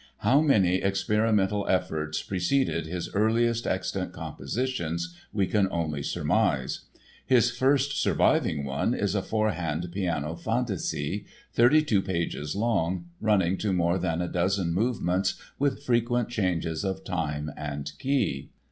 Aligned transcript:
How 0.25 0.41
many 0.41 0.77
experimental 0.77 1.67
efforts 1.67 2.23
preceded 2.23 2.87
his 2.87 3.13
earliest 3.13 3.67
extant 3.67 4.13
compositions 4.13 5.15
we 5.31 5.45
can 5.45 5.67
only 5.69 6.01
surmise. 6.01 6.85
His 7.23 7.51
first 7.51 7.95
surviving 8.01 8.63
one 8.65 8.95
is 8.95 9.13
a 9.13 9.21
four 9.21 9.51
hand 9.51 9.89
piano 9.91 10.33
Fantasie, 10.35 11.25
32 11.53 12.01
pages 12.01 12.55
long, 12.55 13.09
running 13.19 13.57
to 13.59 13.71
more 13.73 13.99
than 13.99 14.23
a 14.23 14.27
dozen 14.27 14.73
movements 14.73 15.35
with 15.59 15.83
frequent 15.83 16.29
changes 16.29 16.83
of 16.83 17.03
time 17.03 17.51
and 17.55 17.91
key. 17.99 18.49